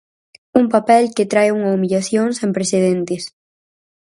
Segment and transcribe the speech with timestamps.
[0.59, 3.23] Un papel que trae unha humillación sen precedentes.